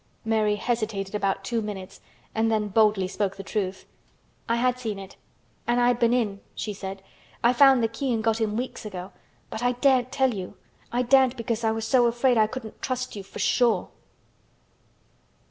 [0.25, 2.01] Mary hesitated about two minutes
[2.33, 3.85] and then boldly spoke the truth.
[4.49, 7.03] "I had seen it—and I had been in," she said.
[7.43, 9.11] "I found the key and got in weeks ago.
[9.51, 13.37] But I daren't tell you—I daren't because I was so afraid I couldn't trust you—_for
[13.37, 13.89] sure!